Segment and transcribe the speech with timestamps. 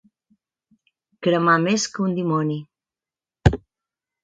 [1.27, 2.59] Cremar més que un dimoni.